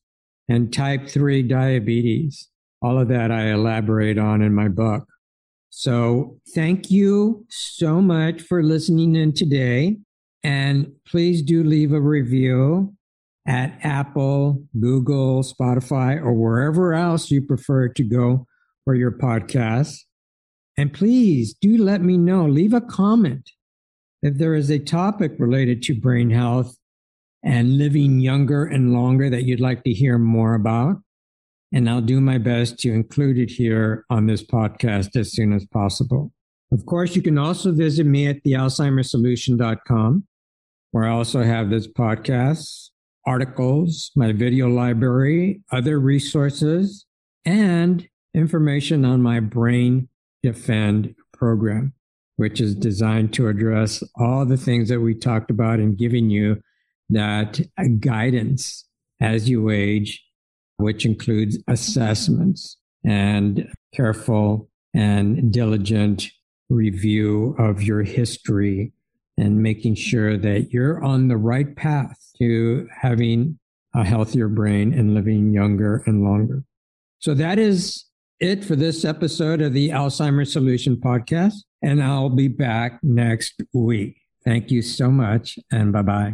and 0.49 0.73
type 0.73 1.07
3 1.07 1.43
diabetes. 1.43 2.49
All 2.81 2.99
of 2.99 3.07
that 3.07 3.31
I 3.31 3.51
elaborate 3.51 4.17
on 4.17 4.41
in 4.41 4.53
my 4.53 4.67
book. 4.67 5.07
So 5.69 6.37
thank 6.53 6.91
you 6.91 7.45
so 7.49 8.01
much 8.01 8.41
for 8.41 8.61
listening 8.61 9.15
in 9.15 9.33
today. 9.33 9.97
And 10.43 10.91
please 11.07 11.41
do 11.41 11.63
leave 11.63 11.93
a 11.93 12.01
review 12.01 12.93
at 13.47 13.77
Apple, 13.81 14.63
Google, 14.79 15.41
Spotify, 15.41 16.21
or 16.21 16.33
wherever 16.33 16.93
else 16.93 17.31
you 17.31 17.41
prefer 17.41 17.87
to 17.89 18.03
go 18.03 18.45
for 18.85 18.93
your 18.93 19.11
podcast. 19.11 19.95
And 20.77 20.93
please 20.93 21.53
do 21.53 21.77
let 21.77 22.01
me 22.01 22.17
know, 22.17 22.45
leave 22.45 22.73
a 22.73 22.81
comment 22.81 23.51
if 24.21 24.37
there 24.37 24.55
is 24.55 24.69
a 24.69 24.79
topic 24.79 25.33
related 25.37 25.83
to 25.83 25.99
brain 25.99 26.29
health 26.29 26.77
and 27.43 27.77
living 27.77 28.19
younger 28.19 28.65
and 28.65 28.93
longer 28.93 29.29
that 29.29 29.43
you'd 29.43 29.59
like 29.59 29.83
to 29.83 29.93
hear 29.93 30.17
more 30.17 30.55
about. 30.55 31.01
And 31.73 31.89
I'll 31.89 32.01
do 32.01 32.21
my 32.21 32.37
best 32.37 32.79
to 32.79 32.91
include 32.91 33.37
it 33.37 33.51
here 33.51 34.05
on 34.09 34.27
this 34.27 34.43
podcast 34.43 35.15
as 35.15 35.33
soon 35.33 35.53
as 35.53 35.65
possible. 35.65 36.31
Of 36.71 36.85
course, 36.85 37.15
you 37.15 37.21
can 37.21 37.37
also 37.37 37.71
visit 37.71 38.05
me 38.05 38.27
at 38.27 38.43
thealzheimersolution.com, 38.43 40.27
where 40.91 41.03
I 41.03 41.09
also 41.09 41.43
have 41.43 41.69
this 41.69 41.87
podcast, 41.87 42.89
articles, 43.25 44.11
my 44.15 44.31
video 44.31 44.69
library, 44.69 45.61
other 45.71 45.99
resources, 45.99 47.05
and 47.45 48.07
information 48.33 49.05
on 49.05 49.21
my 49.21 49.39
brain 49.39 50.07
Defend 50.43 51.15
program, 51.31 51.93
which 52.35 52.61
is 52.61 52.75
designed 52.75 53.33
to 53.33 53.47
address 53.47 54.03
all 54.15 54.45
the 54.45 54.57
things 54.57 54.89
that 54.89 54.99
we 54.99 55.15
talked 55.15 55.49
about 55.49 55.79
and 55.79 55.97
giving 55.97 56.29
you 56.29 56.61
that 57.09 57.59
guidance 57.99 58.85
as 59.21 59.49
you 59.49 59.69
age, 59.69 60.23
which 60.77 61.05
includes 61.05 61.57
assessments 61.67 62.77
and 63.05 63.69
careful 63.93 64.69
and 64.93 65.51
diligent 65.51 66.27
review 66.69 67.55
of 67.57 67.81
your 67.81 68.03
history 68.03 68.91
and 69.37 69.61
making 69.63 69.95
sure 69.95 70.37
that 70.37 70.71
you're 70.71 71.03
on 71.03 71.27
the 71.27 71.37
right 71.37 71.75
path 71.75 72.17
to 72.37 72.87
having 72.91 73.57
a 73.95 74.03
healthier 74.03 74.47
brain 74.47 74.93
and 74.93 75.13
living 75.13 75.53
younger 75.53 76.03
and 76.05 76.23
longer. 76.23 76.63
So 77.19 77.33
that 77.35 77.59
is 77.59 78.05
it 78.43 78.61
for 78.61 78.75
this 78.75 79.05
episode 79.05 79.61
of 79.61 79.71
the 79.71 79.89
Alzheimer's 79.89 80.51
Solution 80.51 80.97
podcast, 80.97 81.53
and 81.81 82.03
I'll 82.03 82.29
be 82.29 82.49
back 82.49 82.99
next 83.01 83.61
week. 83.71 84.17
Thank 84.43 84.69
you 84.69 84.81
so 84.81 85.09
much, 85.09 85.57
and 85.71 85.93
bye 85.93 86.01
bye. 86.01 86.33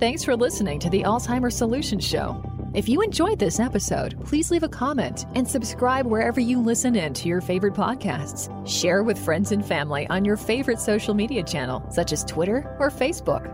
Thanks 0.00 0.24
for 0.24 0.34
listening 0.34 0.80
to 0.80 0.90
the 0.90 1.04
Alzheimer's 1.04 1.56
Solution 1.56 2.00
Show. 2.00 2.42
If 2.74 2.88
you 2.88 3.00
enjoyed 3.00 3.38
this 3.38 3.60
episode, 3.60 4.16
please 4.24 4.50
leave 4.50 4.64
a 4.64 4.68
comment 4.68 5.24
and 5.36 5.48
subscribe 5.48 6.06
wherever 6.06 6.40
you 6.40 6.60
listen 6.60 6.96
in 6.96 7.14
to 7.14 7.28
your 7.28 7.40
favorite 7.40 7.74
podcasts. 7.74 8.50
Share 8.68 9.04
with 9.04 9.16
friends 9.16 9.52
and 9.52 9.64
family 9.64 10.08
on 10.08 10.24
your 10.24 10.36
favorite 10.36 10.80
social 10.80 11.14
media 11.14 11.44
channel, 11.44 11.86
such 11.92 12.12
as 12.12 12.24
Twitter 12.24 12.76
or 12.80 12.90
Facebook. 12.90 13.46